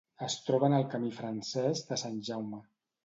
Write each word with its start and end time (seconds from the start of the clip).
Es 0.27 0.35
troba 0.45 0.69
en 0.71 0.75
el 0.77 0.87
Camí 0.93 1.11
francès 1.19 1.85
de 1.91 1.99
Sant 2.05 2.19
Jaume. 2.31 2.63